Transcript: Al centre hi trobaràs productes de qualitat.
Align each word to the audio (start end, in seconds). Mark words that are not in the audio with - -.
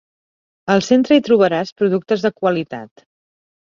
Al 0.75 0.83
centre 0.87 1.19
hi 1.19 1.25
trobaràs 1.29 1.77
productes 1.85 2.29
de 2.29 2.35
qualitat. 2.43 3.11